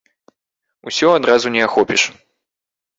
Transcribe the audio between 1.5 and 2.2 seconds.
не ахопіш.